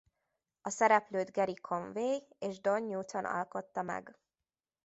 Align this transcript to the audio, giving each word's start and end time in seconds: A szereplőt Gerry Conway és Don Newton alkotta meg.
A 0.61 0.69
szereplőt 0.69 1.31
Gerry 1.31 1.53
Conway 1.55 2.19
és 2.39 2.59
Don 2.61 2.83
Newton 2.83 3.25
alkotta 3.25 3.81
meg. 3.81 4.19